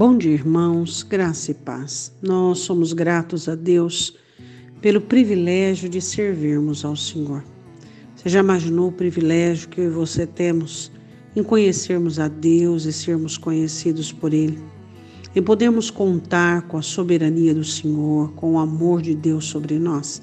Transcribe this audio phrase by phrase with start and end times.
[0.00, 2.10] Bom dia, irmãos, graça e paz.
[2.22, 4.16] Nós somos gratos a Deus
[4.80, 7.44] pelo privilégio de servirmos ao Senhor.
[8.16, 10.90] Você já imaginou o privilégio que eu e você temos
[11.36, 14.58] em conhecermos a Deus e sermos conhecidos por Ele?
[15.36, 20.22] Em podermos contar com a soberania do Senhor, com o amor de Deus sobre nós?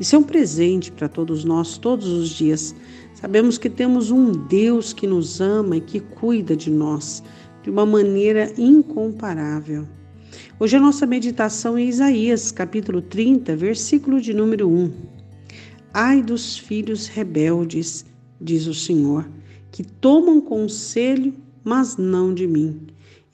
[0.00, 2.74] Isso é um presente para todos nós, todos os dias.
[3.14, 7.22] Sabemos que temos um Deus que nos ama e que cuida de nós
[7.62, 9.86] de uma maneira incomparável.
[10.58, 14.92] Hoje a nossa meditação é Isaías, capítulo 30, versículo de número 1.
[15.94, 18.04] Ai dos filhos rebeldes,
[18.40, 19.28] diz o Senhor,
[19.70, 22.80] que tomam conselho, mas não de mim,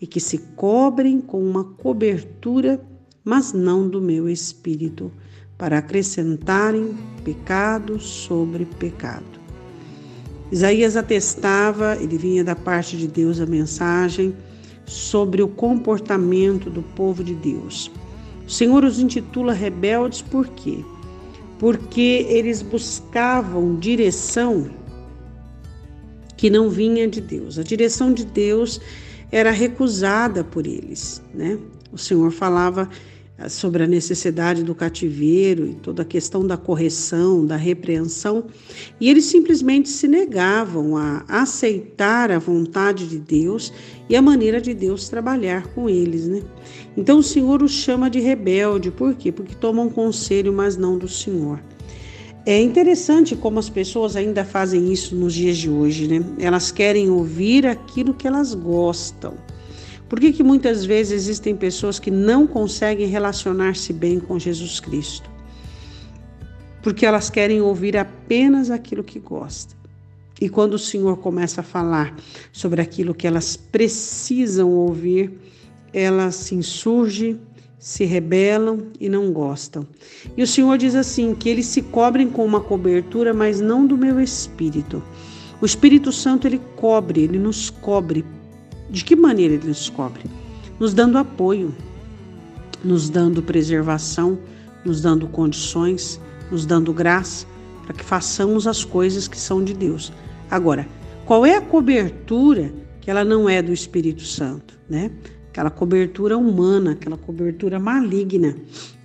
[0.01, 2.81] e que se cobrem com uma cobertura,
[3.25, 5.11] mas não do meu espírito,
[5.57, 9.38] para acrescentarem pecado sobre pecado.
[10.51, 14.35] Isaías atestava, ele vinha da parte de Deus a mensagem
[14.87, 17.91] sobre o comportamento do povo de Deus.
[18.47, 20.83] O Senhor os intitula rebeldes por quê?
[21.59, 24.71] Porque eles buscavam direção
[26.37, 27.59] que não vinha de Deus.
[27.59, 28.81] A direção de Deus
[29.31, 31.59] era recusada por eles, né?
[31.93, 32.89] O Senhor falava
[33.47, 38.47] sobre a necessidade do cativeiro e toda a questão da correção, da repreensão,
[39.01, 43.73] e eles simplesmente se negavam a aceitar a vontade de Deus
[44.09, 46.43] e a maneira de Deus trabalhar com eles, né?
[46.97, 49.31] Então o Senhor os chama de rebelde, por quê?
[49.31, 51.61] Porque tomam conselho, mas não do Senhor.
[52.45, 56.25] É interessante como as pessoas ainda fazem isso nos dias de hoje, né?
[56.41, 59.35] Elas querem ouvir aquilo que elas gostam.
[60.09, 65.31] Por que, que muitas vezes existem pessoas que não conseguem relacionar-se bem com Jesus Cristo?
[66.83, 69.77] Porque elas querem ouvir apenas aquilo que gostam.
[70.41, 72.17] E quando o Senhor começa a falar
[72.53, 75.33] sobre aquilo que elas precisam ouvir,
[75.93, 77.41] elas se insurgem,
[77.79, 79.87] se rebelam e não gostam.
[80.37, 83.99] E o Senhor diz assim: que eles se cobrem com uma cobertura, mas não do
[83.99, 85.03] meu espírito.
[85.61, 88.25] O Espírito Santo ele cobre, ele nos cobre
[88.91, 90.23] de que maneira ele nos cobre?
[90.79, 91.75] Nos dando apoio,
[92.85, 94.39] nos dando preservação,
[94.85, 97.47] nos dando condições, nos dando graça
[97.85, 100.13] para que façamos as coisas que são de Deus.
[100.51, 100.87] Agora,
[101.25, 105.11] qual é a cobertura que ela não é do Espírito Santo, né?
[105.49, 108.55] Aquela cobertura humana, aquela cobertura maligna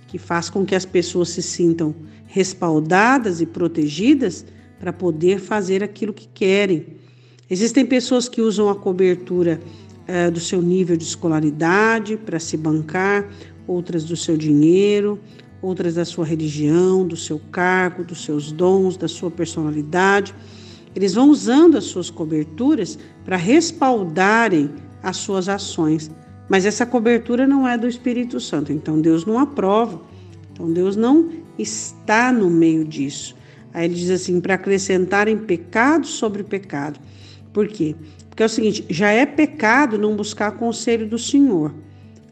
[0.06, 1.94] que faz com que as pessoas se sintam
[2.26, 4.44] respaldadas e protegidas
[4.78, 6.98] para poder fazer aquilo que querem,
[7.48, 9.60] Existem pessoas que usam a cobertura
[10.06, 13.28] é, do seu nível de escolaridade para se bancar,
[13.66, 15.18] outras do seu dinheiro,
[15.60, 20.34] outras da sua religião, do seu cargo, dos seus dons, da sua personalidade.
[20.94, 24.70] Eles vão usando as suas coberturas para respaldarem
[25.02, 26.10] as suas ações.
[26.48, 30.00] Mas essa cobertura não é do Espírito Santo, então Deus não aprova.
[30.52, 33.34] Então Deus não está no meio disso.
[33.72, 37.00] Aí ele diz assim: para acrescentarem pecado sobre pecado.
[37.54, 37.94] Por quê?
[38.28, 41.72] Porque é o seguinte: já é pecado não buscar conselho do Senhor.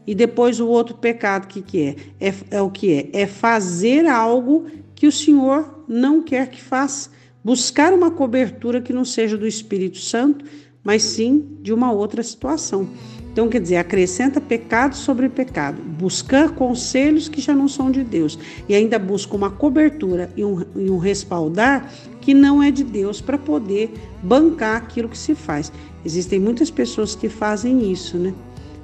[0.05, 1.95] E depois o outro pecado, que, que é?
[2.27, 2.33] é?
[2.51, 3.21] É o que é?
[3.21, 7.09] É fazer algo que o Senhor não quer que faça.
[7.41, 10.45] Buscar uma cobertura que não seja do Espírito Santo,
[10.83, 12.89] mas sim de uma outra situação.
[13.33, 18.37] Então, quer dizer, acrescenta pecado sobre pecado, buscar conselhos que já não são de Deus,
[18.69, 21.91] e ainda busca uma cobertura e um, e um respaldar
[22.21, 23.91] que não é de Deus para poder
[24.21, 25.71] bancar aquilo que se faz.
[26.05, 28.35] Existem muitas pessoas que fazem isso, né?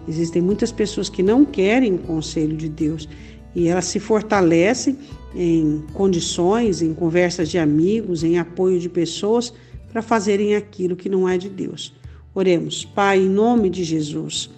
[0.08, 3.08] Existem muitas pessoas que não querem o conselho de Deus
[3.56, 4.98] e elas se fortalecem
[5.36, 9.54] em condições, em conversas de amigos, em apoio de pessoas
[9.92, 11.94] para fazerem aquilo que não é de Deus.
[12.34, 14.50] Oremos, Pai, em nome de Jesus.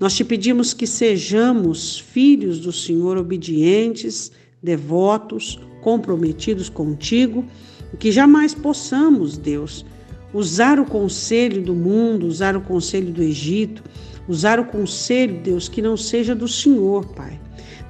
[0.00, 7.44] Nós te pedimos que sejamos filhos do Senhor obedientes, devotos, comprometidos contigo,
[7.92, 9.84] e que jamais possamos, Deus,
[10.32, 13.82] usar o conselho do mundo, usar o conselho do Egito,
[14.26, 17.38] usar o conselho, Deus, que não seja do Senhor, Pai.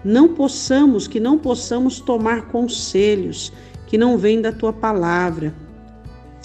[0.04, 3.52] Não possamos, que não possamos tomar conselhos
[3.86, 5.54] que não vêm da tua palavra,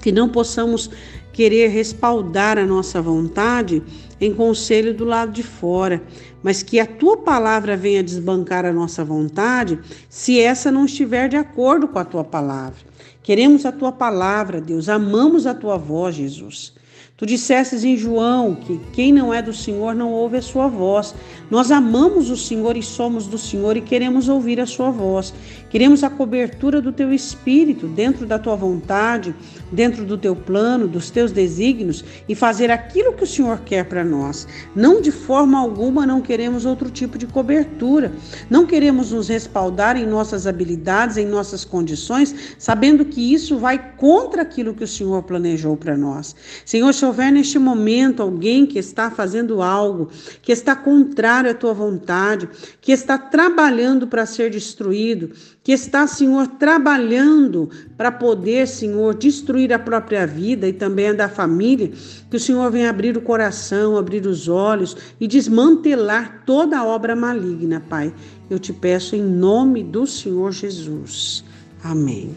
[0.02, 0.90] que não possamos
[1.34, 3.84] querer respaldar a nossa vontade
[4.22, 6.02] em conselho do lado de fora,
[6.42, 11.36] mas que a tua palavra venha desbancar a nossa vontade se essa não estiver de
[11.36, 12.78] acordo com a tua palavra.
[13.22, 16.74] Queremos a tua palavra, Deus, amamos a tua voz, Jesus.
[17.24, 21.16] Tu dissestes em João que quem não é do Senhor não ouve a sua voz.
[21.50, 25.34] Nós amamos o Senhor e somos do Senhor e queremos ouvir a sua voz.
[25.70, 29.34] Queremos a cobertura do teu espírito dentro da tua vontade,
[29.72, 34.04] dentro do teu plano, dos teus desígnios e fazer aquilo que o Senhor quer para
[34.04, 34.46] nós.
[34.76, 38.12] Não de forma alguma não queremos outro tipo de cobertura.
[38.50, 44.42] Não queremos nos respaldar em nossas habilidades, em nossas condições, sabendo que isso vai contra
[44.42, 46.36] aquilo que o Senhor planejou para nós.
[46.66, 50.10] Senhor, se houver neste momento alguém que está fazendo algo
[50.42, 52.50] que está contrário à tua vontade,
[52.82, 55.30] que está trabalhando para ser destruído,
[55.64, 61.30] que está, Senhor, trabalhando para poder, Senhor, destruir a própria vida e também a da
[61.30, 61.92] família,
[62.30, 67.16] que o Senhor venha abrir o coração, abrir os olhos e desmantelar toda a obra
[67.16, 68.12] maligna, Pai.
[68.50, 71.46] Eu te peço em nome do Senhor Jesus.
[71.84, 72.36] Amém.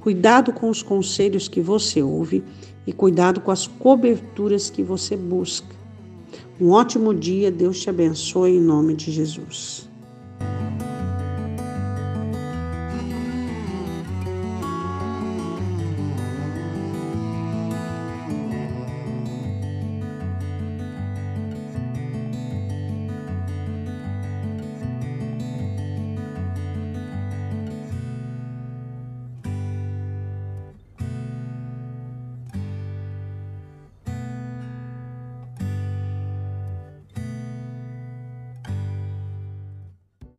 [0.00, 2.42] Cuidado com os conselhos que você ouve
[2.88, 5.76] e cuidado com as coberturas que você busca.
[6.58, 9.87] Um ótimo dia, Deus te abençoe em nome de Jesus.